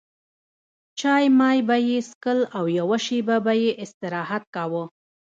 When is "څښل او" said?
2.09-2.65